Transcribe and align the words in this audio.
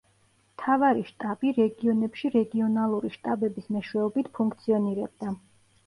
მთავარი 0.53 1.03
შტაბი 1.09 1.51
რეგიონებში 1.59 2.33
რეგიონალური 2.39 3.15
შტაბების 3.19 3.71
მეშვეობით 3.79 4.35
ფუნქციონირებდა. 4.41 5.41